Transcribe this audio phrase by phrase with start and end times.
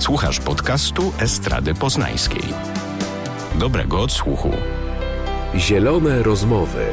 [0.00, 2.42] Słuchasz podcastu Estrady Poznańskiej.
[3.54, 4.50] Dobrego odsłuchu.
[5.56, 6.86] Zielone rozmowy.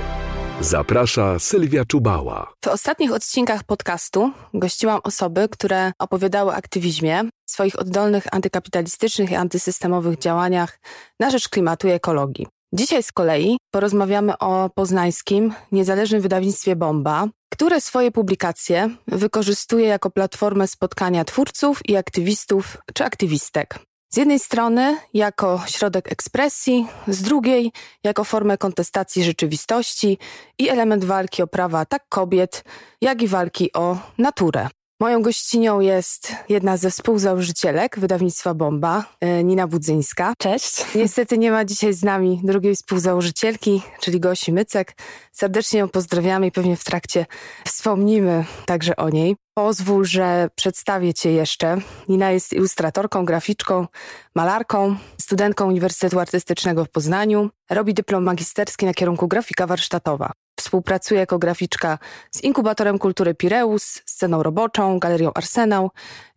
[0.62, 2.54] Zaprasza Sylwia Czubała.
[2.65, 10.17] W ostatnich odcinkach podcastu gościłam osoby, które opowiadały o aktywizmie, swoich oddolnych antykapitalistycznych i antysystemowych
[10.17, 10.79] działaniach
[11.19, 12.47] na rzecz klimatu i ekologii.
[12.74, 20.68] Dzisiaj z kolei porozmawiamy o poznańskim, niezależnym wydawnictwie Bomba, które swoje publikacje wykorzystuje jako platformę
[20.68, 23.80] spotkania twórców i aktywistów czy aktywistek.
[24.14, 27.72] Z jednej strony jako środek ekspresji, z drugiej
[28.04, 30.18] jako formę kontestacji rzeczywistości
[30.60, 32.63] i element walki o prawa tak kobiet,
[33.02, 34.70] jak i walki o naturę.
[35.00, 40.34] Moją gościnią jest jedna ze współzałożycielek wydawnictwa Bomba, e, Nina Budzyńska.
[40.38, 40.86] Cześć.
[40.96, 44.94] Niestety nie ma dzisiaj z nami drugiej współzałożycielki, czyli Gosi Mycek.
[45.32, 47.26] Serdecznie ją pozdrawiamy i pewnie w trakcie
[47.66, 49.36] wspomnimy także o niej.
[49.54, 51.77] Pozwól, że przedstawię Cię jeszcze.
[52.10, 53.88] Nina jest ilustratorką, graficzką,
[54.36, 57.49] malarką, studentką Uniwersytetu Artystycznego w Poznaniu.
[57.70, 60.32] Robi dyplom magisterski na kierunku grafika warsztatowa.
[60.58, 62.00] Współpracuje jako graficzka
[62.32, 65.91] z Inkubatorem Kultury Pireus, Sceną Roboczą, Galerią Arsenał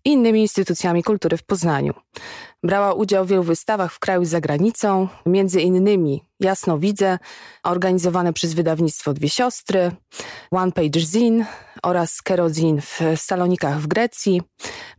[0.05, 1.95] i innymi instytucjami kultury w Poznaniu.
[2.63, 7.19] Brała udział w wielu wystawach w kraju i za granicą, między innymi Jasno Widzę,
[7.63, 9.91] organizowane przez wydawnictwo Dwie Siostry,
[10.51, 11.47] One Page Zine
[11.83, 14.43] oraz Kerozin w Salonikach w Grecji.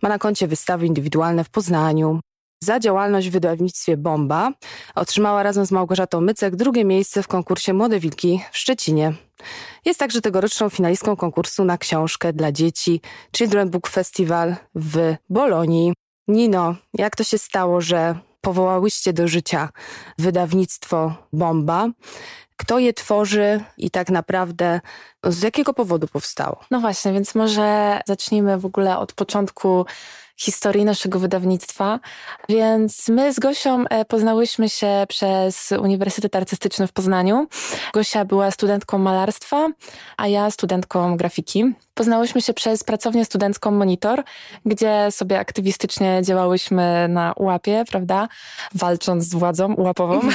[0.02, 2.20] Ma na koncie wystawy indywidualne w Poznaniu,
[2.64, 4.52] za działalność w wydawnictwie Bomba
[4.96, 9.14] otrzymała razem z Małgorzatą Mycek drugie miejsce w konkursie Młode Wilki w Szczecinie.
[9.86, 13.02] Jest także tegoroczną finalistką konkursu na książkę dla dzieci
[13.38, 15.94] Children Book Festival w Bolonii.
[16.28, 19.70] Nino, jak to się stało, że powołałyście do życia
[20.18, 21.88] wydawnictwo Bomba?
[22.58, 24.82] Kto je tworzy i tak naprawdę
[25.24, 26.60] z jakiego powodu powstało?
[26.72, 29.86] No właśnie, więc może zacznijmy w ogóle od początku
[30.42, 32.00] historii naszego wydawnictwa.
[32.50, 37.48] Więc my z Gosią e, poznałyśmy się przez Uniwersytet Artystyczny w Poznaniu.
[37.94, 39.70] Gosia była studentką malarstwa,
[40.18, 41.74] a ja studentką grafiki.
[41.94, 44.24] Poznałyśmy się przez pracownię studencką Monitor,
[44.66, 48.28] gdzie sobie aktywistycznie działałyśmy na ułapie, prawda?
[48.76, 50.20] Walcząc z władzą ułapową.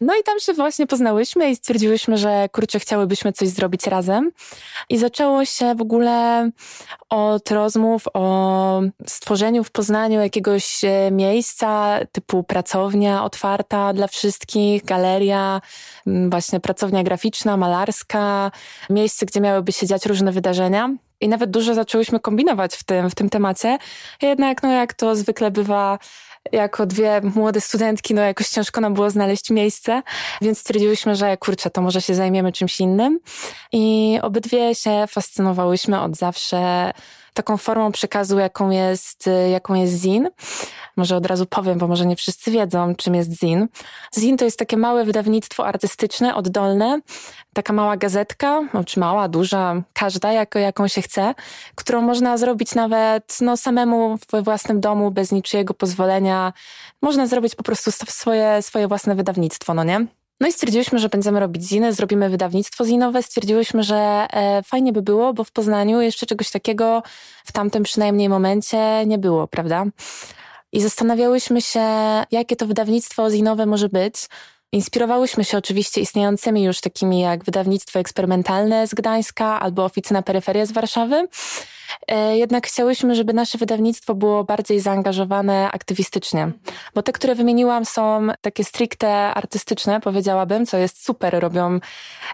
[0.00, 4.30] No i tam się właśnie poznałyśmy i stwierdziłyśmy, że kurczę, chciałybyśmy coś zrobić razem.
[4.88, 6.50] I zaczęło się w ogóle
[7.08, 15.60] od rozmów o stworzeniu w Poznaniu jakiegoś e, miejsca typu pracownia otwarta dla wszystkich, galeria,
[16.06, 18.50] właśnie pracownia graficzna, malarska,
[18.90, 20.89] miejsce, gdzie miałyby się dziać różne wydarzenia.
[21.20, 23.78] I nawet dużo zaczęłyśmy kombinować w tym, w tym temacie.
[24.22, 25.98] Jednak, no jak to zwykle bywa,
[26.52, 30.02] jako dwie młode studentki, no jakoś ciężko nam było znaleźć miejsce,
[30.42, 33.20] więc stwierdziłyśmy, że kurczę, to może się zajmiemy czymś innym.
[33.72, 36.90] I obydwie się fascynowałyśmy od zawsze
[37.34, 40.28] taką formą przekazu, jaką jest, jaką jest zin.
[40.96, 43.68] Może od razu powiem, bo może nie wszyscy wiedzą, czym jest zin.
[44.18, 47.00] Zin to jest takie małe wydawnictwo artystyczne, oddolne,
[47.52, 51.34] taka mała gazetka, no, czy mała, duża, każda, jako, jaką się chce,
[51.74, 56.52] którą można zrobić nawet no, samemu we własnym domu, bez niczyjego pozwolenia.
[57.02, 60.06] Można zrobić po prostu swoje, swoje własne wydawnictwo, no nie?
[60.40, 63.22] No i stwierdziłyśmy, że będziemy robić ziny, zrobimy wydawnictwo zinowe.
[63.22, 67.02] Stwierdziłyśmy, że e, fajnie by było, bo w Poznaniu jeszcze czegoś takiego
[67.44, 69.84] w tamtym przynajmniej momencie nie było, prawda?
[70.72, 71.80] I zastanawiałyśmy się,
[72.30, 74.14] jakie to wydawnictwo zinowe może być.
[74.72, 80.72] Inspirowałyśmy się oczywiście istniejącymi już takimi jak wydawnictwo eksperymentalne z Gdańska albo oficyna peryferia z
[80.72, 81.28] Warszawy.
[82.08, 86.52] E, jednak chciałyśmy, żeby nasze wydawnictwo było bardziej zaangażowane aktywistycznie,
[86.94, 91.80] bo te, które wymieniłam, są takie stricte artystyczne, powiedziałabym, co jest super, robią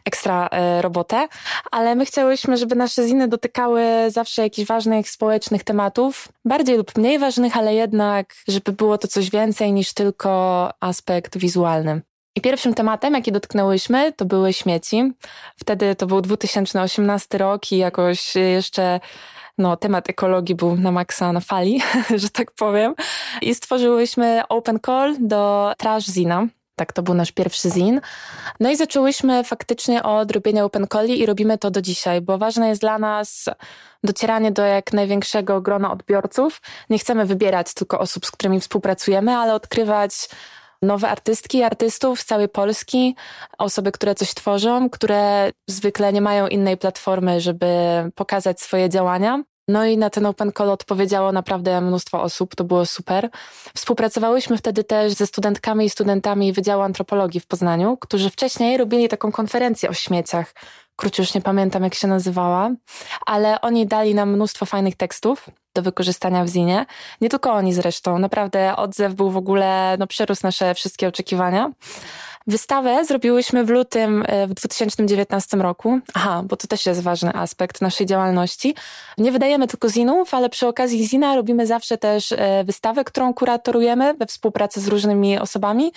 [0.04, 1.28] ekstra e, robotę,
[1.70, 7.18] ale my chciałyśmy, żeby nasze ziny dotykały zawsze jakichś ważnych społecznych tematów, bardziej lub mniej
[7.18, 12.00] ważnych, ale jednak, żeby było to coś więcej niż tylko aspekt wizualny.
[12.36, 15.12] I pierwszym tematem, jaki dotknęłyśmy, to były śmieci.
[15.60, 19.00] Wtedy to był 2018 rok i jakoś jeszcze
[19.58, 21.82] no, temat ekologii był na maksa na fali,
[22.22, 22.94] że tak powiem.
[23.42, 26.46] I stworzyłyśmy open call do Trash Zina.
[26.78, 28.00] Tak, to był nasz pierwszy zin.
[28.60, 32.68] No i zaczęłyśmy faktycznie od robienia open calli i robimy to do dzisiaj, bo ważne
[32.68, 33.44] jest dla nas
[34.04, 36.60] docieranie do jak największego grona odbiorców.
[36.90, 40.28] Nie chcemy wybierać tylko osób, z którymi współpracujemy, ale odkrywać
[40.82, 43.16] nowe artystki i artystów z całej Polski,
[43.58, 47.66] osoby, które coś tworzą, które zwykle nie mają innej platformy, żeby
[48.14, 49.42] pokazać swoje działania.
[49.68, 53.30] No i na ten Open Call odpowiedziało naprawdę mnóstwo osób, to było super.
[53.74, 59.32] Współpracowałyśmy wtedy też ze studentkami i studentami Wydziału Antropologii w Poznaniu, którzy wcześniej robili taką
[59.32, 60.54] konferencję o śmieciach.
[60.96, 62.70] Krótko już nie pamiętam, jak się nazywała,
[63.26, 66.86] ale oni dali nam mnóstwo fajnych tekstów do wykorzystania w zinie.
[67.20, 71.70] Nie tylko oni zresztą, naprawdę odzew był w ogóle, no przerósł nasze wszystkie oczekiwania.
[72.48, 75.98] Wystawę zrobiłyśmy w lutym e, w 2019 roku.
[76.14, 78.74] Aha, bo to też jest ważny aspekt naszej działalności.
[79.18, 84.14] Nie wydajemy tylko zinów, ale przy okazji zina robimy zawsze też e, wystawę, którą kuratorujemy
[84.14, 85.92] we współpracy z różnymi osobami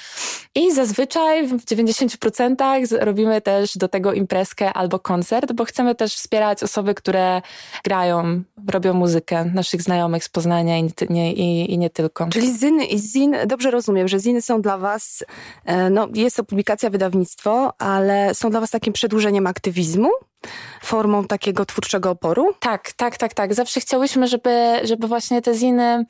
[0.55, 6.63] i zazwyczaj w 90% robimy też do tego imprezkę albo koncert, bo chcemy też wspierać
[6.63, 7.41] osoby, które
[7.83, 12.27] grają, robią muzykę, naszych znajomych z Poznania i nie, i, i nie tylko.
[12.27, 15.23] Czyli ziny i zin, dobrze rozumiem, że ziny są dla was,
[15.65, 20.09] e, no jest to publikacja, wydawnictwo, ale są dla was takim przedłużeniem aktywizmu?
[20.81, 22.53] Formą takiego twórczego oporu?
[22.59, 23.53] Tak, tak, tak, tak.
[23.53, 26.05] Zawsze chciałyśmy, żeby, żeby właśnie te ziny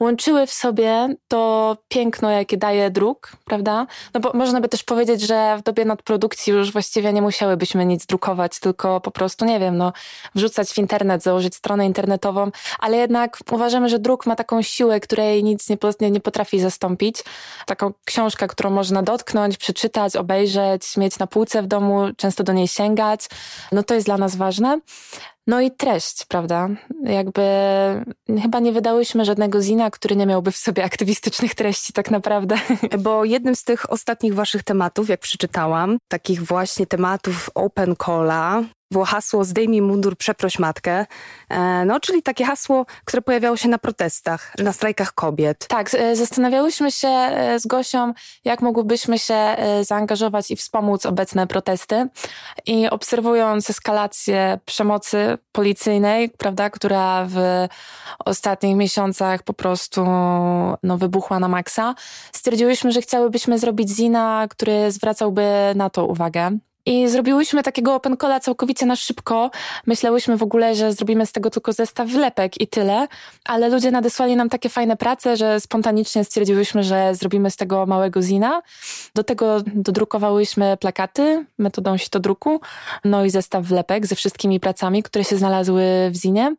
[0.00, 3.86] łączyły w sobie to piękno, jakie daje druk, prawda?
[4.14, 8.06] No bo można by też powiedzieć, że w dobie nadprodukcji już właściwie nie musiałybyśmy nic
[8.06, 9.92] drukować, tylko po prostu, nie wiem, no,
[10.34, 15.44] wrzucać w internet, założyć stronę internetową, ale jednak uważamy, że druk ma taką siłę, której
[15.44, 15.68] nic
[16.00, 17.24] nie, nie potrafi zastąpić.
[17.66, 22.68] Taką książkę, którą można dotknąć, przeczytać, obejrzeć, mieć na półce w domu, często do niej
[22.68, 23.28] sięgać
[23.74, 24.80] no to jest dla nas ważne.
[25.46, 26.68] No i treść, prawda?
[27.02, 27.42] Jakby
[28.42, 32.56] chyba nie wydałyśmy żadnego zina, który nie miałby w sobie aktywistycznych treści tak naprawdę.
[32.98, 38.62] Bo jednym z tych ostatnich waszych tematów, jak przeczytałam, takich właśnie tematów open calla,
[38.94, 41.06] było hasło zdejmij mundur, przeproś matkę.
[41.48, 45.66] E, no, czyli takie hasło, które pojawiało się na protestach, na strajkach kobiet.
[45.68, 48.12] Tak, e, zastanawiałyśmy się e, z Gosią,
[48.44, 52.08] jak mogłybyśmy się zaangażować i wspomóc obecne protesty.
[52.66, 57.36] I obserwując eskalację przemocy policyjnej, prawda, która w
[58.24, 60.04] ostatnich miesiącach po prostu
[60.82, 61.94] no, wybuchła na maksa,
[62.32, 65.44] stwierdziłyśmy, że chciałybyśmy zrobić zina, który zwracałby
[65.74, 66.58] na to uwagę.
[66.86, 69.50] I zrobiłyśmy takiego open całkowicie na szybko.
[69.86, 73.08] Myślałyśmy w ogóle, że zrobimy z tego tylko zestaw wlepek i tyle,
[73.44, 78.22] ale ludzie nadesłali nam takie fajne prace, że spontanicznie stwierdziłyśmy, że zrobimy z tego małego
[78.22, 78.62] zina.
[79.14, 82.60] Do tego dodrukowałyśmy plakaty metodą sitodruku,
[83.04, 86.54] no i zestaw wlepek ze wszystkimi pracami, które się znalazły w zinie.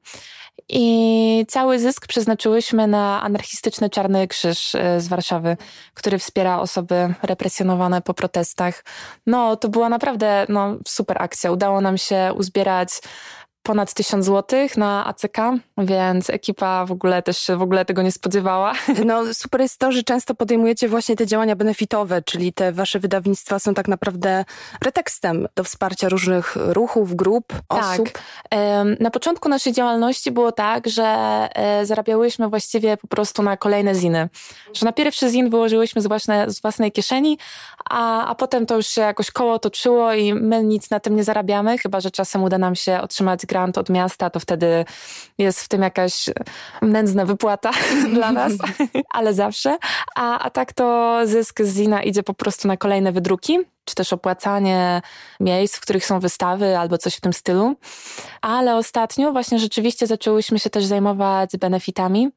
[0.70, 5.58] I cały zysk przeznaczyłyśmy na anarchistyczny Czarny Krzyż e, z Warszawy,
[5.94, 8.84] który wspiera osoby represjonowane po protestach.
[9.26, 11.52] No, to była naprawdę no, super akcja.
[11.52, 12.90] Udało nam się uzbierać
[13.66, 15.38] ponad 1000 złotych na ACK,
[15.78, 18.74] więc ekipa w ogóle też się w ogóle tego nie spodziewała.
[19.06, 23.60] No super jest to, że często podejmujecie właśnie te działania benefitowe, czyli te wasze wydawnictwa
[23.60, 24.46] są tak naprawdę
[24.80, 28.12] pretekstem do wsparcia różnych ruchów, grup, osób.
[28.12, 28.24] Tak.
[29.00, 31.06] Na początku naszej działalności było tak, że
[31.56, 34.30] e, zarabiałyśmy właściwie po prostu na kolejne ziny.
[34.74, 37.38] Że na pierwszy zin wyłożyłyśmy z, własne, z własnej kieszeni,
[37.90, 41.24] a, a potem to już się jakoś koło toczyło i my nic na tym nie
[41.24, 44.86] zarabiamy, chyba że czasem uda nam się otrzymać grant od miasta, to wtedy
[45.38, 46.30] jest w tym jakaś
[46.82, 47.72] nędzna wypłata
[48.16, 48.54] dla nas,
[49.18, 49.78] ale zawsze.
[50.16, 54.14] A, a tak to zysk z Zina idzie po prostu na kolejne wydruki czy też
[54.14, 55.02] opłacanie
[55.40, 57.76] miejsc, w których są wystawy albo coś w tym stylu.
[58.42, 62.30] Ale ostatnio właśnie rzeczywiście zaczęłyśmy się też zajmować benefitami.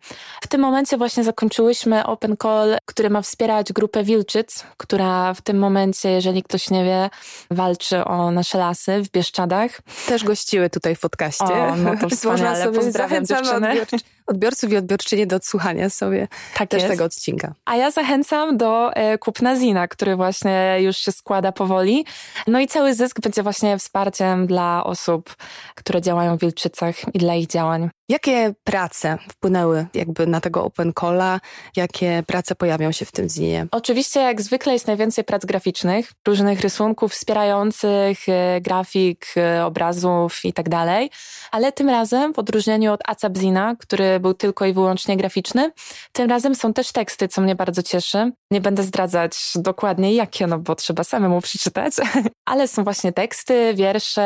[0.42, 5.58] W tym momencie właśnie zakończyłyśmy Open Call, który ma wspierać grupę Wilczyc, która w tym
[5.58, 7.10] momencie, jeżeli ktoś nie wie,
[7.50, 9.80] walczy o nasze lasy w Bieszczadach.
[10.06, 11.44] Też gościły tutaj w podcaście.
[11.44, 13.86] O, no to wspaniale, pozdrawiam dziewczyny.
[14.28, 16.92] Odbiorców i odbiorczynie do odsłuchania sobie tak też jest.
[16.92, 17.54] tego odcinka.
[17.64, 22.04] A ja zachęcam do e, kupna Zina, który właśnie już się składa powoli.
[22.46, 25.34] No i cały zysk będzie właśnie wsparciem dla osób,
[25.74, 27.90] które działają w Wilczycach i dla ich działań.
[28.10, 31.40] Jakie prace wpłynęły jakby na tego Open Calla?
[31.76, 33.66] Jakie prace pojawią się w tym zinie?
[33.70, 40.52] Oczywiście jak zwykle jest najwięcej prac graficznych, różnych rysunków wspierających, e, grafik, e, obrazów i
[40.52, 41.10] tak dalej.
[41.50, 45.72] Ale tym razem, w odróżnieniu od Acabzina, który był tylko i wyłącznie graficzny,
[46.12, 48.32] tym razem są też teksty, co mnie bardzo cieszy.
[48.50, 51.94] Nie będę zdradzać dokładnie jakie, no bo trzeba samemu przeczytać,
[52.50, 54.22] ale są właśnie teksty, wiersze,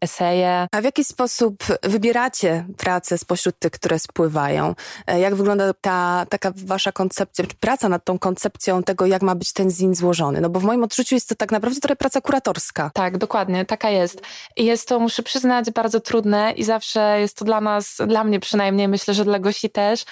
[0.00, 0.66] eseje.
[0.72, 4.74] A w jaki sposób wybieracie pracę pracę spośród tych, które spływają.
[5.06, 9.34] E, jak wygląda ta taka wasza koncepcja, czy praca nad tą koncepcją tego, jak ma
[9.34, 10.40] być ten zin złożony?
[10.40, 12.90] No bo w moim odczuciu jest to tak naprawdę trochę praca kuratorska.
[12.94, 14.20] Tak, dokładnie, taka jest.
[14.56, 18.40] I jest to, muszę przyznać, bardzo trudne i zawsze jest to dla nas, dla mnie
[18.40, 20.04] przynajmniej, myślę, że dla gości też,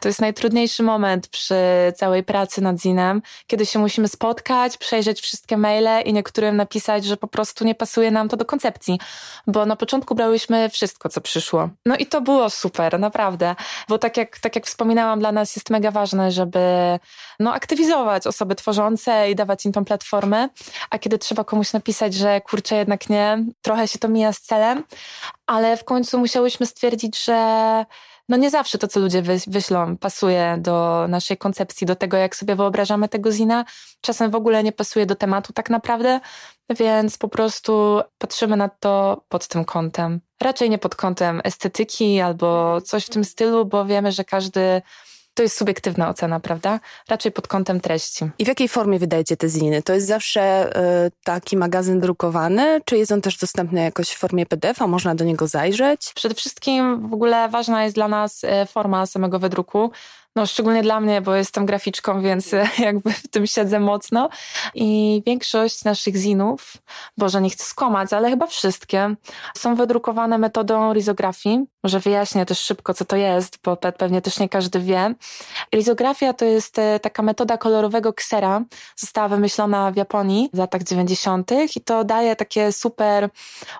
[0.00, 1.54] to jest najtrudniejszy moment przy
[1.96, 7.16] całej pracy nad zinem, kiedy się musimy spotkać, przejrzeć wszystkie maile i niektórym napisać, że
[7.16, 9.00] po prostu nie pasuje nam to do koncepcji,
[9.46, 11.70] bo na początku brałyśmy wszystko, co przyszło.
[11.86, 13.54] No i to było było super, naprawdę.
[13.88, 16.58] Bo tak jak, tak jak wspominałam, dla nas jest mega ważne, żeby
[17.40, 20.48] no, aktywizować osoby tworzące i dawać im tą platformę.
[20.90, 24.84] A kiedy trzeba komuś napisać, że kurczę, jednak nie, trochę się to mija z celem,
[25.46, 27.84] ale w końcu musiałyśmy stwierdzić, że
[28.28, 32.56] no nie zawsze to, co ludzie wyślą, pasuje do naszej koncepcji, do tego, jak sobie
[32.56, 33.64] wyobrażamy tego zina.
[34.00, 36.20] Czasem w ogóle nie pasuje do tematu tak naprawdę,
[36.70, 40.20] więc po prostu patrzymy na to pod tym kątem.
[40.40, 44.82] Raczej nie pod kątem estetyki albo coś w tym stylu, bo wiemy, że każdy
[45.34, 46.80] to jest subiektywna ocena, prawda?
[47.08, 48.24] Raczej pod kątem treści.
[48.38, 49.82] I w jakiej formie wydajecie te ziny?
[49.82, 50.72] To jest zawsze
[51.06, 54.86] y, taki magazyn drukowany, czy jest on też dostępny jakoś w formie PDF-a?
[54.86, 56.12] Można do niego zajrzeć?
[56.14, 59.90] Przede wszystkim w ogóle ważna jest dla nas e, forma samego wydruku.
[60.36, 64.28] No, szczególnie dla mnie, bo jestem graficzką, więc jakby w tym siedzę mocno.
[64.74, 66.76] I większość naszych zinów,
[67.18, 69.14] Boże, nie chcę skłamać, ale chyba wszystkie,
[69.56, 71.66] są wydrukowane metodą rizografii.
[71.84, 75.14] Może wyjaśnię też szybko, co to jest, bo pewnie też nie każdy wie.
[75.74, 78.62] Rizografia to jest e, taka metoda kolorowego ksera.
[78.96, 81.50] Została wymyślona w Japonii w latach 90.
[81.76, 83.28] i to daje takie super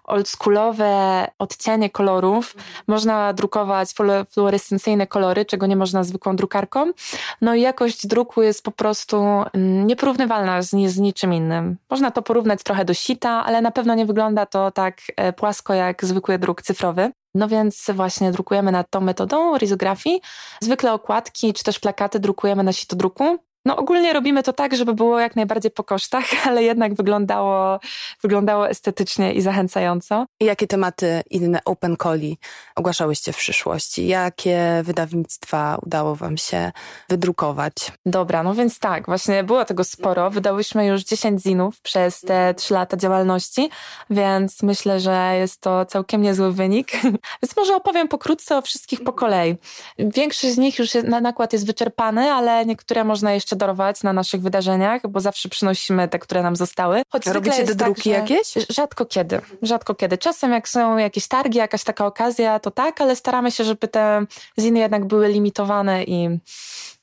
[0.05, 2.57] oldschoolowe odcienie kolorów.
[2.87, 3.89] Można drukować
[4.31, 6.93] fluorescencyjne kolory, czego nie można zwykłą drukarką.
[7.41, 11.77] No i jakość druku jest po prostu mm, nieporównywalna z, z niczym innym.
[11.91, 15.75] Można to porównać trochę do sita, ale na pewno nie wygląda to tak e, płasko
[15.75, 17.13] jak zwykły druk cyfrowy.
[17.35, 20.21] No więc właśnie drukujemy nad tą metodą rizografii.
[20.61, 23.39] Zwykle okładki czy też plakaty drukujemy na sitodruku.
[23.67, 27.81] No ogólnie robimy to tak, żeby było jak najbardziej po kosztach, ale jednak wyglądało,
[28.23, 30.27] wyglądało estetycznie i zachęcająco.
[30.41, 32.39] I jakie tematy inne Open Coli
[32.77, 34.07] ogłaszałyście w przyszłości?
[34.07, 36.73] Jakie wydawnictwa udało wam się
[37.09, 37.75] wydrukować?
[38.07, 40.31] Dobra, no więc tak, właśnie było tego sporo.
[40.31, 43.71] Wydałyśmy już 10 zinów przez te 3 lata działalności,
[44.11, 46.93] więc myślę, że jest to całkiem niezły wynik.
[47.43, 49.57] więc może opowiem pokrótce o wszystkich po kolei.
[49.99, 54.03] Większość z nich już jest, na nakład jest wyczerpany, ale niektóre można jeszcze jeszcze darować
[54.03, 57.03] na naszych wydarzeniach, bo zawsze przynosimy te, które nam zostały.
[57.11, 58.55] Choć Robicie te druki tak, jakieś?
[58.71, 59.41] Rzadko kiedy.
[59.63, 60.19] Rzadko kiedy.
[60.19, 64.27] Czasem jak są jakieś targi, jakaś taka okazja, to tak, ale staramy się, żeby te
[64.59, 66.39] ziny jednak były limitowane i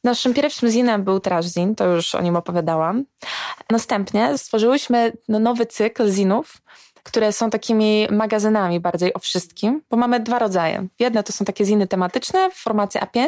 [0.04, 3.06] Naszym pierwszym zinem był Trash Zin, to już o nim opowiadałam.
[3.70, 6.62] Następnie stworzyłyśmy no, nowy cykl zinów,
[7.04, 10.88] które są takimi magazynami bardziej o wszystkim, bo mamy dwa rodzaje.
[11.00, 13.28] Jedne to są takie ziny tematyczne w formacie A5,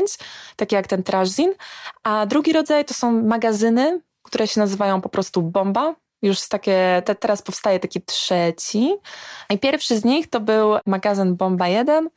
[0.56, 1.54] takie jak ten Trash Zin,
[2.04, 7.16] a drugi rodzaj to są magazyny, które się nazywają po prostu Bomba, już takie, te,
[7.16, 8.94] teraz powstaje taki trzeci.
[9.50, 12.10] I pierwszy z nich to był magazyn Bomba 1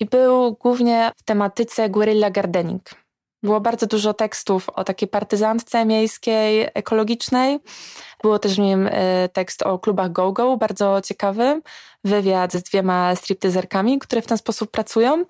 [0.00, 3.03] i był głównie w tematyce guerrilla gardening.
[3.44, 7.58] Było bardzo dużo tekstów o takiej partyzantce miejskiej, ekologicznej.
[8.22, 11.62] Było też w nim e, tekst o klubach go-go, bardzo ciekawy.
[12.04, 15.24] Wywiad z dwiema striptyzerkami, które w ten sposób pracują.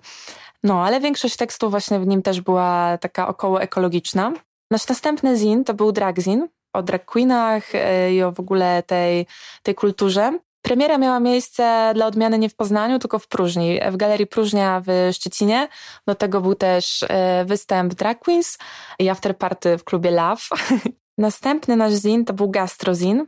[0.63, 4.33] No, ale większość tekstów właśnie w nim też była taka około ekologiczna.
[4.71, 8.83] Nasz następny zin to był drag zin, o drag queenach e, i o w ogóle
[8.83, 9.25] tej,
[9.63, 10.39] tej kulturze.
[10.65, 15.09] Premiera miała miejsce dla odmiany nie w Poznaniu, tylko w Próżni, w Galerii Próżnia w
[15.13, 15.67] Szczecinie.
[16.07, 18.57] Do tego był też e, występ Drag Queens
[18.99, 20.41] i afterparty w klubie Love.
[21.17, 23.27] Następny nasz zin to był Gastrozin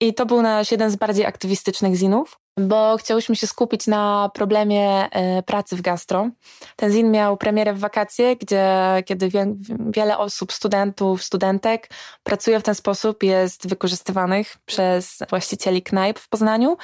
[0.00, 5.10] i to był nasz jeden z bardziej aktywistycznych zinów bo chciałyśmy się skupić na problemie
[5.10, 6.30] e, pracy w gastro.
[6.76, 8.72] Ten zin miał premierę w wakacje, gdzie
[9.06, 9.54] kiedy wie,
[9.90, 11.90] wiele osób, studentów, studentek
[12.22, 16.76] pracuje w ten sposób, jest wykorzystywanych przez właścicieli knajp w Poznaniu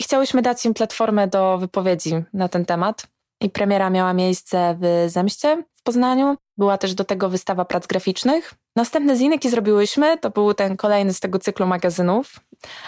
[0.00, 3.06] i chciałyśmy dać im platformę do wypowiedzi na ten temat.
[3.40, 6.36] I premiera miała miejsce w Zemście w Poznaniu.
[6.56, 8.54] Była też do tego wystawa prac graficznych.
[8.78, 12.40] Następny zin, jaki zrobiłyśmy, to był ten kolejny z tego cyklu magazynów.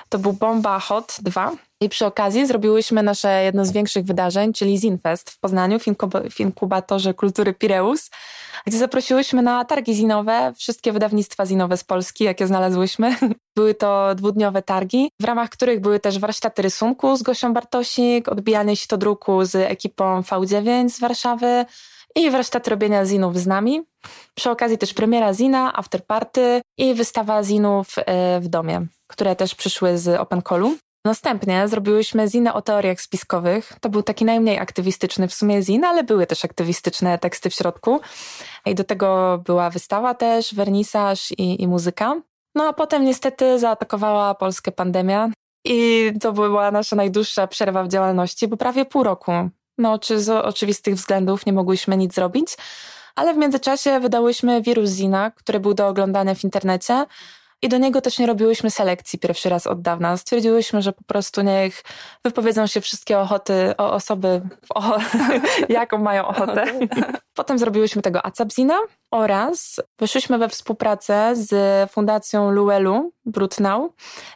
[0.08, 4.78] To był Bomba Hot 2 i przy okazji zrobiłyśmy nasze jedno z większych wydarzeń, czyli
[4.78, 5.78] Zinfest w Poznaniu,
[6.30, 8.10] w inkubatorze kultury Pireus,
[8.66, 13.16] gdzie zaprosiłyśmy na targi zinowe wszystkie wydawnictwa zinowe z Polski, jakie znalazłyśmy.
[13.56, 18.76] Były to dwudniowe targi, w ramach których były też warsztaty rysunku z Gosią Bartosik, odbijanie
[18.76, 21.64] się to druku z ekipą V9 z Warszawy
[22.16, 23.89] i warsztaty robienia zinów z nami.
[24.34, 29.98] Przy okazji też premiera zina, afterparty i wystawa zinów e, w domie, które też przyszły
[29.98, 30.76] z Open Callu.
[31.04, 33.72] Następnie zrobiłyśmy zinę o teoriach spiskowych.
[33.80, 38.00] To był taki najmniej aktywistyczny w sumie zin, ale były też aktywistyczne teksty w środku.
[38.66, 42.20] I do tego była wystawa też, wernisaż i, i muzyka.
[42.54, 45.30] No a potem niestety zaatakowała Polskę pandemia
[45.64, 49.32] i to była nasza najdłuższa przerwa w działalności, bo prawie pół roku.
[49.78, 52.56] No, czy z oczywistych względów nie mogłyśmy nic zrobić,
[53.16, 57.06] ale w międzyczasie wydałyśmy wirus Zina, który był do oglądania w internecie.
[57.62, 60.16] I do niego też nie robiłyśmy selekcji pierwszy raz od dawna.
[60.16, 61.82] Stwierdziłyśmy, że po prostu niech
[62.24, 64.40] wypowiedzą się wszystkie ochoty o osoby,
[64.74, 64.98] o,
[65.68, 66.64] jaką mają ochotę.
[67.34, 68.78] Potem zrobiłyśmy tego Acapzina
[69.10, 71.50] oraz wyszliśmy we współpracę z
[71.90, 73.94] Fundacją Luelu Brutnau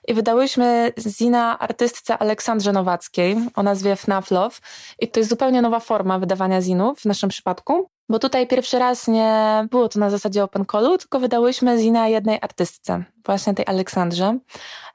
[0.08, 4.56] i wydałyśmy zina artystce Aleksandrze Nowackiej o nazwie FNAF Love.
[4.98, 7.93] I to jest zupełnie nowa forma wydawania zinów w naszym przypadku.
[8.08, 12.38] Bo tutaj pierwszy raz nie było to na zasadzie open callu, tylko wydałyśmy zina jednej
[12.42, 14.38] artystce, właśnie tej Aleksandrze.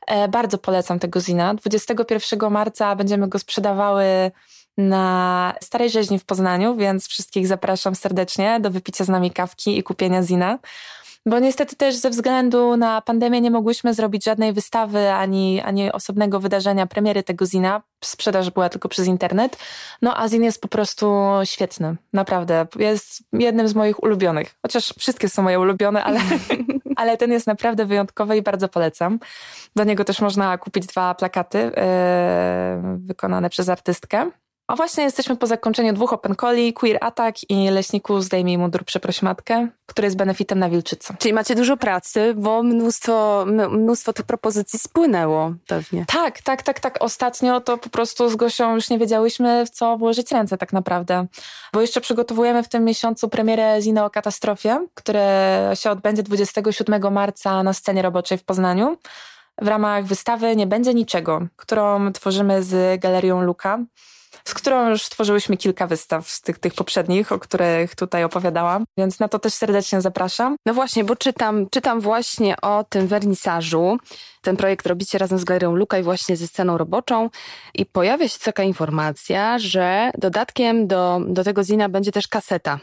[0.08, 1.54] E, bardzo polecam tego zina.
[1.54, 4.04] 21 marca będziemy go sprzedawały
[4.78, 9.84] na Starej Rzeźni w Poznaniu, więc wszystkich zapraszam serdecznie do wypicia z nami kawki i
[9.84, 10.60] kupienia zina.
[11.26, 16.40] Bo niestety też ze względu na pandemię nie mogłyśmy zrobić żadnej wystawy ani, ani osobnego
[16.40, 17.82] wydarzenia, premiery tego zina.
[18.04, 19.58] Sprzedaż była tylko przez internet.
[20.02, 21.96] No a zin jest po prostu świetny.
[22.14, 22.68] Naprawdę.
[22.76, 24.56] Jest jednym z moich ulubionych.
[24.62, 26.20] Chociaż wszystkie są moje ulubione, ale,
[26.96, 29.20] ale ten jest naprawdę wyjątkowy i bardzo polecam.
[29.76, 31.72] Do niego też można kupić dwa plakaty yy,
[32.98, 34.32] wykonane przez artystkę.
[34.70, 39.22] A właśnie jesteśmy po zakończeniu dwóch Open Coli, Queer Attack i Leśniku Zdejmij mundur, przeproś
[39.22, 41.14] matkę, który jest benefitem na Wilczycy.
[41.20, 46.06] Czyli macie dużo pracy, bo mnóstwo, mnóstwo tych propozycji spłynęło pewnie.
[46.06, 46.98] Tak, tak, tak, tak.
[47.00, 51.28] Ostatnio to po prostu z Gosią już nie wiedziałyśmy, w co włożyć ręce tak naprawdę.
[51.74, 57.64] Bo jeszcze przygotowujemy w tym miesiącu premierę Zino o katastrofie, które się odbędzie 27 marca
[57.64, 58.98] na scenie roboczej w Poznaniu.
[59.62, 63.80] W ramach wystawy Nie będzie niczego, którą tworzymy z Galerią Luka
[64.50, 69.20] z którą już stworzyłyśmy kilka wystaw z tych, tych poprzednich, o których tutaj opowiadałam, więc
[69.20, 70.56] na to też serdecznie zapraszam.
[70.66, 73.98] No właśnie, bo czytam, czytam właśnie o tym wernisażu.
[74.42, 77.30] Ten projekt robicie razem z Galerią Luka i właśnie ze sceną roboczą
[77.74, 82.80] i pojawia się taka informacja, że dodatkiem do, do tego zina będzie też kaseta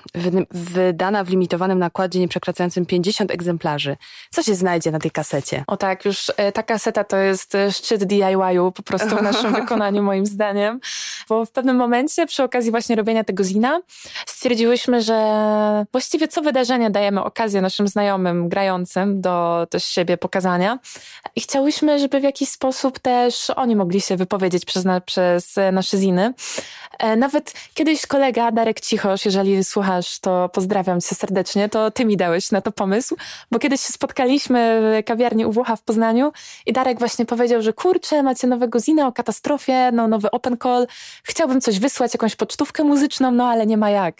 [0.51, 3.97] wydana w limitowanym nakładzie nieprzekraczającym 50 egzemplarzy.
[4.31, 5.65] Co się znajdzie na tej kasecie?
[5.67, 9.55] O tak, już e, ta kaseta to jest e, szczyt DIY-u po prostu w naszym
[9.61, 10.81] wykonaniu moim zdaniem,
[11.29, 13.81] bo w pewnym momencie przy okazji właśnie robienia tego zina
[14.27, 15.17] stwierdziłyśmy, że
[15.93, 20.79] właściwie co wydarzenie dajemy okazję naszym znajomym grającym do też siebie pokazania
[21.37, 25.99] i chciałyśmy, żeby w jakiś sposób też oni mogli się wypowiedzieć przez, na, przez nasze
[25.99, 26.35] ziny.
[26.99, 32.17] E, nawet kiedyś kolega Darek Cichosz, jeżeli słuchasz, to pozdrawiam cię serdecznie, to ty mi
[32.17, 33.17] dałeś na to pomysł,
[33.51, 36.33] bo kiedyś się spotkaliśmy w kawiarni u Włocha w Poznaniu
[36.67, 40.87] i Darek właśnie powiedział, że kurczę, macie nowego zina o katastrofie, no nowy open call,
[41.23, 44.17] chciałbym coś wysłać, jakąś pocztówkę muzyczną, no ale nie ma jak.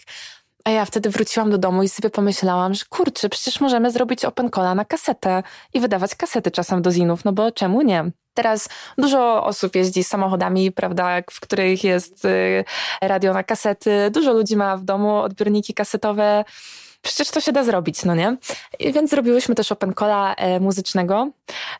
[0.67, 4.49] A ja wtedy wróciłam do domu i sobie pomyślałam, że kurczę, przecież możemy zrobić open
[4.49, 8.11] calla na kasetę i wydawać kasety czasem do zinów, no bo czemu nie?
[8.33, 12.65] Teraz dużo osób jeździ samochodami, prawda, w których jest y,
[13.01, 14.11] radio na kasety.
[14.11, 16.45] Dużo ludzi ma w domu odbiorniki kasetowe
[17.01, 18.37] przecież to się da zrobić, no nie?
[18.79, 21.29] I więc zrobiłyśmy też open calla e, muzycznego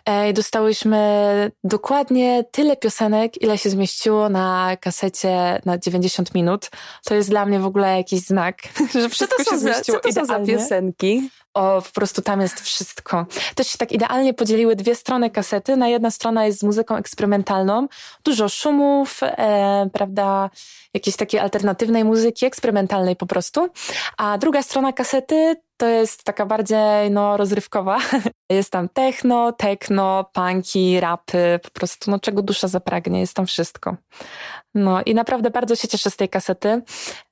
[0.05, 6.69] e, i dostałyśmy dokładnie tyle piosenek, ile się zmieściło na kasecie na 90 minut.
[7.05, 8.57] To jest dla mnie w ogóle jakiś znak,
[9.01, 10.45] że wszystko się zmieściło za, co to idealnie.
[10.45, 11.29] są za piosenki?
[11.53, 13.25] O, po prostu tam jest wszystko.
[13.55, 15.77] Też się tak idealnie podzieliły dwie strony kasety.
[15.77, 17.87] Na jedna strona jest z muzyką eksperymentalną,
[18.23, 20.49] dużo szumów, e, prawda,
[20.93, 23.69] jakiejś takiej alternatywnej muzyki, eksperymentalnej po prostu.
[24.17, 25.06] A druga strona kasety
[25.77, 27.99] to jest taka bardziej no, rozrywkowa.
[28.49, 33.95] Jest tam techno, techno, punki, rapy, po prostu no, czego dusza zapragnie, jest tam wszystko.
[34.75, 36.81] No i naprawdę bardzo się cieszę z tej kasety.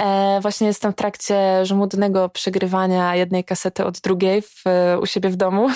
[0.01, 4.63] E, właśnie jestem w trakcie żmudnego przegrywania jednej kasety od drugiej w,
[5.01, 5.69] u siebie w domu.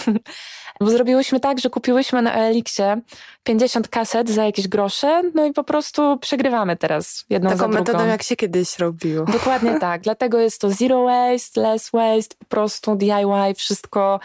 [0.82, 3.02] Bo zrobiłyśmy tak, że kupiłyśmy na Elixie
[3.44, 7.80] 50 kaset za jakieś grosze, no i po prostu przegrywamy teraz jedną Taką za drugą.
[7.80, 9.26] metodą, jak się kiedyś robiło.
[9.26, 10.02] Dokładnie tak.
[10.02, 14.20] Dlatego jest to zero waste, less waste, po prostu DIY, wszystko.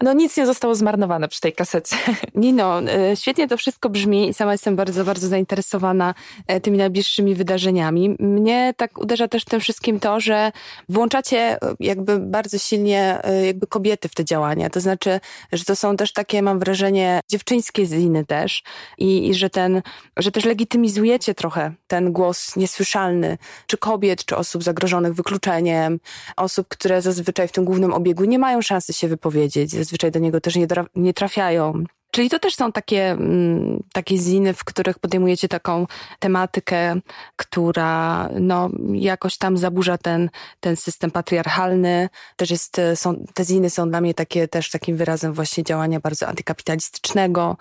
[0.00, 1.96] No nic nie zostało zmarnowane przy tej kasecie.
[2.34, 6.14] Nino, e, świetnie to wszystko brzmi i sama jestem bardzo, bardzo zainteresowana
[6.46, 8.16] e, tymi najbliższymi wydarzeniami.
[8.18, 10.52] Mnie tak uderza też tym wszystkim to, że
[10.88, 14.70] włączacie e, jakby bardzo silnie jakby kobiety w te działania.
[14.70, 15.20] To znaczy,
[15.52, 18.62] że to są też takie, mam wrażenie, dziewczyńskie ziny też
[18.98, 19.82] i, i że ten,
[20.16, 26.00] że też legitymizujecie trochę ten głos niesłyszalny, czy kobiet, czy osób zagrożonych wykluczeniem,
[26.36, 30.40] osób, które zazwyczaj w tym głównym obiegu nie mają szansy się wypowiedzieć, zazwyczaj do niego
[30.40, 31.84] też nie, nie trafiają.
[32.14, 35.86] Czyli to też są takie, mm, takie ziny, w których podejmujecie taką
[36.18, 37.00] tematykę,
[37.36, 42.08] która no, jakoś tam zaburza ten, ten system patriarchalny.
[42.36, 46.28] Też jest, są, te ziny są dla mnie takie też takim wyrazem właśnie działania bardzo
[46.28, 47.56] antykapitalistycznego.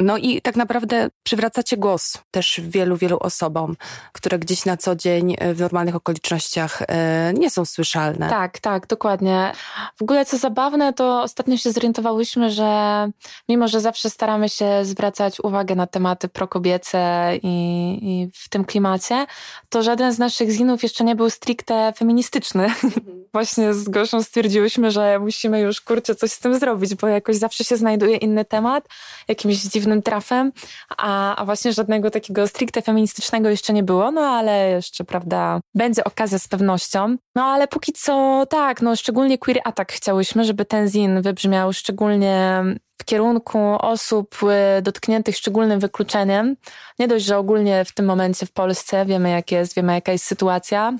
[0.00, 3.76] No i tak naprawdę przywracacie głos też wielu, wielu osobom,
[4.12, 8.28] które gdzieś na co dzień w normalnych okolicznościach e, nie są słyszalne.
[8.28, 9.52] Tak, tak, dokładnie.
[9.96, 13.10] W ogóle co zabawne, to ostatnio się zorientowałyśmy, że
[13.48, 19.26] mimo, że zawsze staramy się zwracać uwagę na tematy prokobiece i, i w tym klimacie,
[19.68, 22.64] to żaden z naszych zinów jeszcze nie był stricte feministyczny.
[22.64, 23.24] Mhm.
[23.34, 27.64] Właśnie z Gosią stwierdziłyśmy, że musimy już kurczę coś z tym zrobić, bo jakoś zawsze
[27.64, 28.88] się znajduje inny temat,
[29.28, 30.52] jakimś dziwnym trafem,
[30.96, 36.04] a, a właśnie żadnego takiego stricte feministycznego jeszcze nie było, no ale jeszcze, prawda, będzie
[36.04, 37.16] okazja z pewnością.
[37.34, 42.64] No ale póki co tak, no szczególnie Queer Attack chciałyśmy, żeby ten zin wybrzmiał szczególnie
[43.02, 44.36] w kierunku osób
[44.78, 46.56] y, dotkniętych szczególnym wykluczeniem.
[46.98, 50.24] Nie dość, że ogólnie w tym momencie w Polsce wiemy jak jest, wiemy jaka jest
[50.24, 50.92] sytuacja,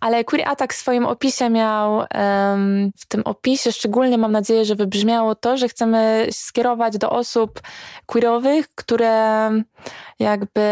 [0.00, 2.04] ale Queer Attack w swoim opisie miał,
[2.96, 7.60] w tym opisie szczególnie mam nadzieję, że wybrzmiało to, że chcemy skierować do osób
[8.06, 9.50] queerowych, które
[10.18, 10.62] jakby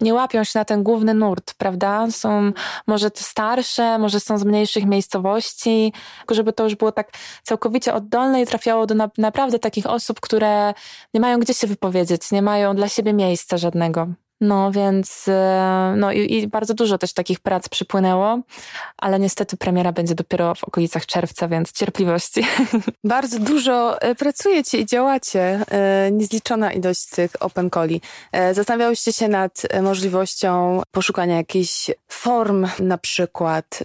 [0.00, 2.06] nie łapią się na ten główny nurt, prawda?
[2.10, 2.52] Są
[2.86, 5.92] może to starsze, może są z mniejszych miejscowości,
[6.30, 7.10] żeby to już było tak
[7.42, 10.74] całkowicie oddolne i trafiało do na, naprawdę takich osób, które
[11.14, 14.08] nie mają gdzie się wypowiedzieć, nie mają dla siebie miejsca żadnego.
[14.44, 18.40] No więc e, no i, i, bardzo dużo też takich prac przypłynęło,
[18.98, 22.46] ale niestety premiera będzie dopiero w okolicach czerwca, więc cierpliwości.
[23.04, 28.00] Bardzo dużo e, pracujecie i działacie, e, niezliczona ilość tych open coli.
[28.52, 33.82] Zastanawiałyście się nad możliwością poszukania jakichś form, na przykład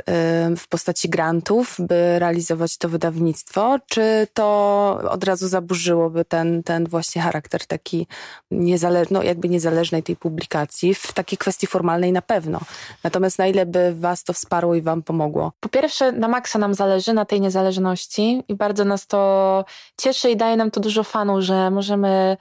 [0.58, 7.22] w postaci grantów, by realizować to wydawnictwo, czy to od razu zaburzyłoby ten, ten właśnie
[7.22, 8.08] charakter taki
[8.52, 10.49] niezależny, no jakby niezależnej tej publikacji?
[10.96, 12.60] W takiej kwestii formalnej na pewno.
[13.04, 15.52] Natomiast na ile by was to wsparło i wam pomogło?
[15.60, 19.66] Po pierwsze, na maksa nam zależy na tej niezależności i bardzo nas to
[20.02, 22.38] cieszy i daje nam to dużo fanu, że możemy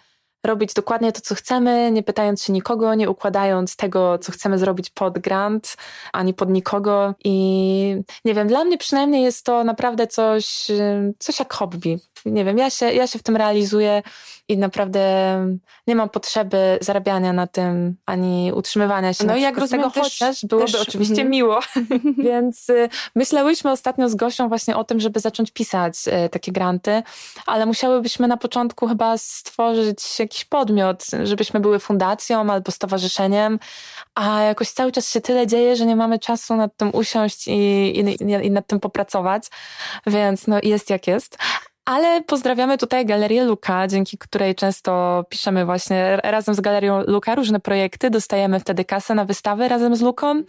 [0.46, 4.90] robić dokładnie to, co chcemy, nie pytając się nikogo, nie układając tego, co chcemy zrobić
[4.90, 5.76] pod grant,
[6.12, 7.14] ani pod nikogo.
[7.24, 10.66] I nie wiem, dla mnie przynajmniej jest to naprawdę coś,
[11.18, 11.98] coś jak hobby.
[12.26, 14.02] Nie wiem, ja się, ja się w tym realizuję
[14.48, 15.00] i naprawdę
[15.86, 20.44] nie mam potrzeby zarabiania na tym, ani utrzymywania się no i jak rozumiem, tego, chociaż
[20.44, 21.30] byłoby też, oczywiście mm.
[21.30, 21.60] miło.
[22.18, 25.94] Więc y, myślałyśmy ostatnio z Gosią właśnie o tym, żeby zacząć pisać
[26.26, 27.02] y, takie granty,
[27.46, 33.58] ale musiałybyśmy na początku chyba stworzyć jakiś podmiot, żebyśmy były fundacją albo stowarzyszeniem,
[34.14, 37.52] a jakoś cały czas się tyle dzieje, że nie mamy czasu nad tym usiąść i,
[38.00, 39.46] i, i nad tym popracować,
[40.06, 41.38] więc no jest jak jest.
[41.88, 47.60] Ale pozdrawiamy tutaj Galerię Luka, dzięki której często piszemy właśnie razem z Galerią Luka różne
[47.60, 50.42] projekty, dostajemy wtedy kasę na wystawy razem z Luką.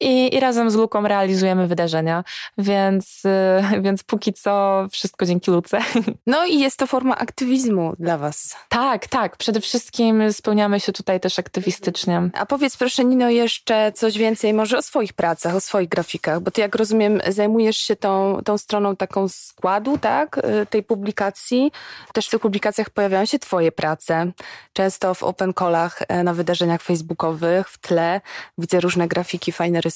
[0.00, 2.24] I, I razem z Luką realizujemy wydarzenia,
[2.58, 5.78] więc, y, więc póki co wszystko dzięki Luce.
[6.26, 8.56] No i jest to forma aktywizmu dla Was.
[8.68, 9.36] Tak, tak.
[9.36, 12.30] Przede wszystkim spełniamy się tutaj też aktywistycznie.
[12.32, 16.50] A powiedz proszę Nino jeszcze coś więcej może o swoich pracach, o swoich grafikach, bo
[16.50, 21.72] Ty jak rozumiem zajmujesz się tą, tą stroną taką składu, tak, y, tej publikacji.
[22.12, 24.32] Też w tych publikacjach pojawiają się Twoje prace.
[24.72, 28.20] Często w open callach y, na wydarzeniach facebookowych, w tle
[28.58, 29.93] widzę różne grafiki, fajne rysunki.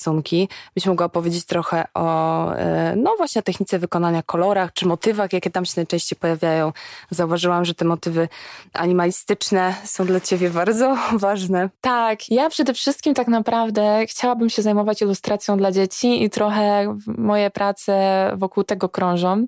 [0.75, 5.65] Byś mogła opowiedzieć trochę o, e, no właśnie, technice wykonania, kolorach czy motywach, jakie tam
[5.65, 6.73] się najczęściej pojawiają.
[7.11, 8.29] Zauważyłam, że te motywy
[8.73, 11.71] animalistyczne są dla ciebie bardzo ważne.
[11.81, 17.51] Tak, ja przede wszystkim tak naprawdę chciałabym się zajmować ilustracją dla dzieci i trochę moje
[17.51, 17.93] prace
[18.37, 19.47] wokół tego krążą.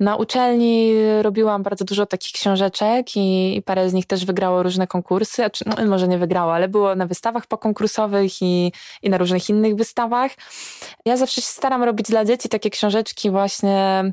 [0.00, 4.86] Na uczelni robiłam bardzo dużo takich książeczek i, i parę z nich też wygrało różne
[4.86, 5.34] konkursy.
[5.34, 8.72] Znaczy, no, może nie wygrało, ale było na wystawach pokonkursowych i,
[9.02, 10.32] i na różnych innych innych wystawach.
[11.04, 14.12] Ja zawsze się staram robić dla dzieci takie książeczki właśnie,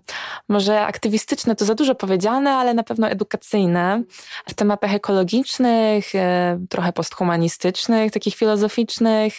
[0.49, 4.03] może aktywistyczne to za dużo powiedziane, ale na pewno edukacyjne,
[4.49, 9.33] w tematach ekologicznych, e, trochę posthumanistycznych, takich filozoficznych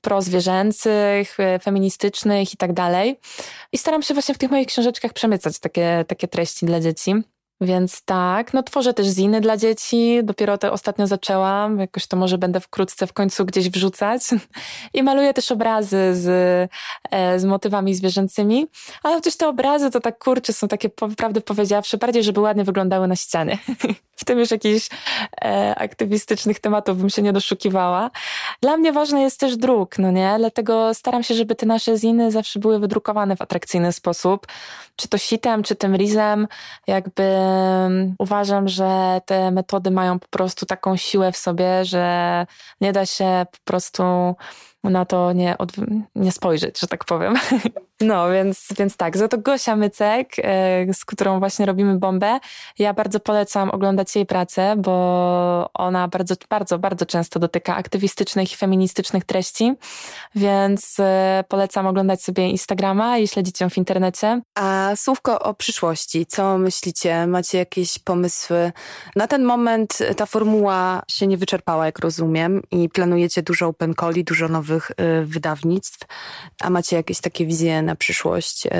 [0.00, 3.20] prozwierzęcych, e, feministycznych i tak dalej.
[3.72, 7.14] I staram się właśnie w tych moich książeczkach przemycać takie, takie treści dla dzieci.
[7.60, 12.38] Więc tak, no tworzę też ziny dla dzieci, dopiero to ostatnio zaczęłam, jakoś to może
[12.38, 14.22] będę wkrótce w końcu gdzieś wrzucać.
[14.94, 16.26] I maluję też obrazy z,
[17.10, 18.66] e, z motywami zwierzęcymi,
[19.02, 23.08] ale też te obrazy to tak kurczę są takie, prawdę powiedziawszy, bardziej, żeby ładnie wyglądały
[23.08, 23.58] na ścianie.
[24.20, 24.88] w tym już jakichś
[25.44, 28.10] e, aktywistycznych tematów bym się nie doszukiwała.
[28.62, 30.34] Dla mnie ważny jest też druk, no nie?
[30.38, 34.46] Dlatego staram się, żeby te nasze ziny zawsze były wydrukowane w atrakcyjny sposób.
[34.96, 36.48] Czy to sitem, czy tym rizem.
[36.86, 37.22] Jakby
[38.18, 42.46] uważam, że te metody mają po prostu taką siłę w sobie, że
[42.80, 44.02] nie da się po prostu
[44.84, 45.56] na to nie,
[46.14, 47.34] nie spojrzeć, że tak powiem.
[48.00, 52.40] No, więc, więc tak, za to Gosia Mycek, e, z którą właśnie robimy bombę.
[52.78, 58.56] Ja bardzo polecam oglądać jej pracę, bo ona bardzo, bardzo, bardzo często dotyka aktywistycznych i
[58.56, 59.74] feministycznych treści,
[60.34, 64.40] więc e, polecam oglądać sobie Instagrama i śledzić ją w internecie.
[64.54, 66.26] A słówko o przyszłości.
[66.26, 67.26] Co myślicie?
[67.26, 68.72] Macie jakieś pomysły?
[69.16, 74.24] Na ten moment ta formuła się nie wyczerpała, jak rozumiem, i planujecie dużo open calli,
[74.24, 76.06] dużo nowych y, wydawnictw.
[76.60, 78.70] A macie jakieś takie wizje na przyszłość, y,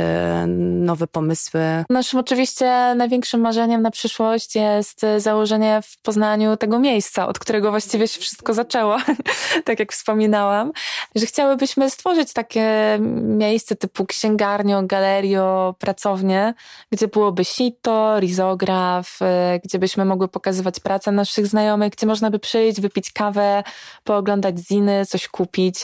[0.81, 1.61] nowe pomysły?
[1.90, 8.09] Naszym oczywiście największym marzeniem na przyszłość jest założenie w Poznaniu tego miejsca, od którego właściwie
[8.09, 8.96] się wszystko zaczęło,
[9.66, 10.72] tak jak wspominałam,
[11.14, 16.55] że chciałybyśmy stworzyć takie miejsce typu księgarnio, galerio, pracownie,
[16.92, 19.18] gdzie byłoby sito, rizograf,
[19.64, 23.62] gdzie byśmy mogły pokazywać pracę naszych znajomych, gdzie można by przyjść, wypić kawę,
[24.05, 25.79] pooglądać ziny, coś kupić.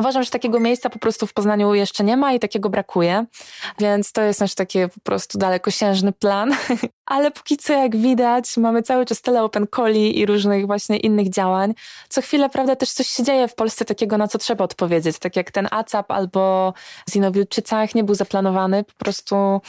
[0.00, 3.24] Uważam, że takiego miejsca po prostu w Poznaniu jeszcze nie ma i takiego brakuje,
[3.78, 6.56] więc to jest nasz taki po prostu dalekosiężny plan.
[7.06, 11.30] Ale póki co, jak widać, mamy cały czas tyle open coli i różnych właśnie innych
[11.30, 11.74] działań.
[12.08, 15.18] Co chwilę, prawda, też coś się dzieje w Polsce takiego, na co trzeba odpowiedzieć.
[15.18, 16.74] Tak jak ten ACAP albo
[17.10, 19.60] Zinowilczycach nie był zaplanowany, po prostu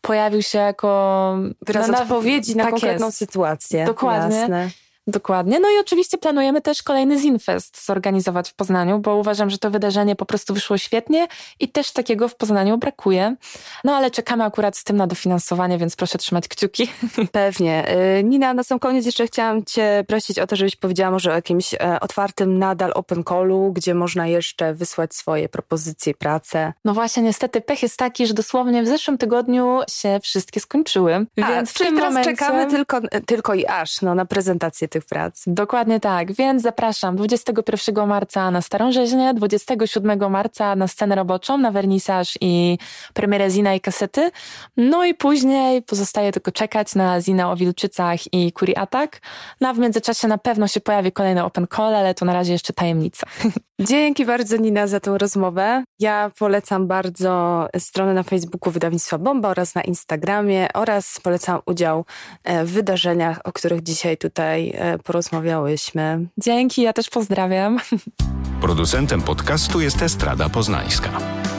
[0.00, 1.38] pojawił się jako...
[1.66, 3.18] Wyraz na, odpowiedzi na tak konkretną jest.
[3.18, 3.84] sytuację.
[3.84, 4.36] Dokładnie.
[4.36, 4.70] Jasne.
[5.08, 5.60] Dokładnie.
[5.60, 10.16] No i oczywiście planujemy też kolejny Zinfest zorganizować w Poznaniu, bo uważam, że to wydarzenie
[10.16, 11.28] po prostu wyszło świetnie
[11.60, 13.36] i też takiego w Poznaniu brakuje.
[13.84, 16.88] No ale czekamy akurat z tym na dofinansowanie, więc proszę trzymać kciuki.
[17.32, 17.96] Pewnie.
[18.18, 21.34] Y, Nina, na sam koniec jeszcze chciałam Cię prosić o to, żebyś powiedziała może o
[21.34, 26.72] jakimś e, otwartym nadal open callu, gdzie można jeszcze wysłać swoje propozycje, pracę.
[26.84, 31.26] No właśnie, niestety pech jest taki, że dosłownie w zeszłym tygodniu się wszystkie skończyły.
[31.42, 32.30] A, więc w tym teraz momencie...
[32.30, 35.42] czekamy tylko, tylko i aż no, na prezentację tych tych prac.
[35.46, 41.70] Dokładnie tak, więc zapraszam 21 marca na Starą Rzeźnię, 27 marca na scenę roboczą, na
[41.70, 42.78] wernisaż i
[43.14, 44.30] premierę Zina i kasety.
[44.76, 49.20] No i później pozostaje tylko czekać na Zina o Wilczycach i Kuri Attack.
[49.60, 52.52] No a w międzyczasie na pewno się pojawi kolejny open call, ale to na razie
[52.52, 53.26] jeszcze tajemnica.
[53.80, 55.84] Dzięki bardzo Nina za tą rozmowę.
[55.98, 62.04] Ja polecam bardzo stronę na Facebooku wydawnictwa Bomba oraz na Instagramie oraz polecam udział
[62.44, 66.26] e, w wydarzeniach, o których dzisiaj tutaj e, porozmawiałyśmy.
[66.38, 67.78] Dzięki, ja też pozdrawiam.
[68.60, 71.10] Producentem podcastu jest Estrada Poznańska.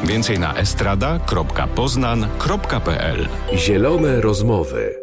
[0.04, 4.99] Więcej na estrada.poznan.pl Zielone rozmowy.